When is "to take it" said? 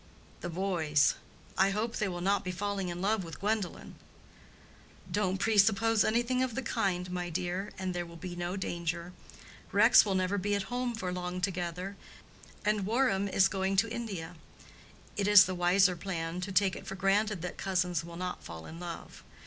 16.41-16.87